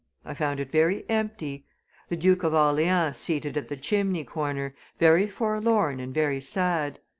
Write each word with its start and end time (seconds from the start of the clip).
I 0.25 0.33
found 0.33 0.59
it 0.59 0.71
very 0.71 1.07
empty; 1.11 1.67
the 2.09 2.15
Duke 2.17 2.41
of 2.41 2.55
Orleans 2.55 3.17
seated 3.17 3.55
at 3.55 3.67
the 3.67 3.77
chimney 3.77 4.23
corner, 4.23 4.73
very 4.97 5.27
forlorn 5.27 5.99
and 5.99 6.11
very 6.11 6.41
sad. 6.41 6.97